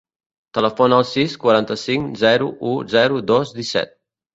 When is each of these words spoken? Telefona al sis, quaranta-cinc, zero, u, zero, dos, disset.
Telefona 0.57 0.97
al 1.01 1.05
sis, 1.11 1.37
quaranta-cinc, 1.45 2.19
zero, 2.25 2.51
u, 2.75 2.77
zero, 2.99 3.25
dos, 3.33 3.59
disset. 3.65 3.99